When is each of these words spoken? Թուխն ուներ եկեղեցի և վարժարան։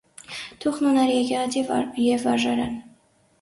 Թուխն 0.63 0.87
ուներ 0.91 1.11
եկեղեցի 1.11 1.67
և 2.07 2.25
վարժարան։ 2.29 2.75